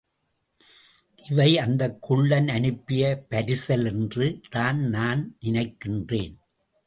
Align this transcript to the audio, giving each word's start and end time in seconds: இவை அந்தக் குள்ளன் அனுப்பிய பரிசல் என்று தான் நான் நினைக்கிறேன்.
இவை 1.29 1.57
அந்தக் 1.57 2.01
குள்ளன் 2.01 2.47
அனுப்பிய 2.47 3.23
பரிசல் 3.29 3.85
என்று 3.85 4.41
தான் 4.49 4.79
நான் 4.89 5.37
நினைக்கிறேன். 5.39 6.35